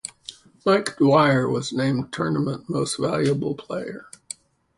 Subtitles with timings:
[0.65, 4.07] Mike Dwyer was named Tournament Most Valuable Player.